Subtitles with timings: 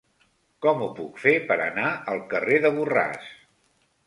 [0.65, 3.31] Com ho puc fer per anar al carrer de Borràs?